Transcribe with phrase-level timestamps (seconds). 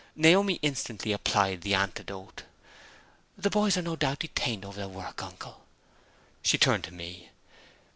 [0.15, 2.41] Naomi instantly applied the antidote:
[3.37, 5.63] "The boys are no doubt detained over their work, uncle."
[6.41, 7.29] She turned to me.